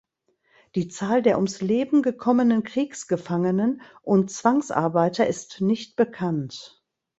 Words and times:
Die 0.73 0.87
Zahl 0.87 1.21
der 1.21 1.35
ums 1.35 1.61
Leben 1.61 2.01
gekommenen 2.01 2.63
Kriegsgefangenen 2.63 3.83
und 4.01 4.31
Zwangsarbeiter 4.31 5.27
ist 5.27 5.61
nicht 5.61 5.95
bekannt. 5.95 6.81